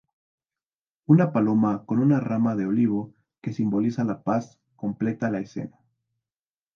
[1.05, 5.77] Una paloma con una rama de olivo, que simboliza la paz, completa la escena.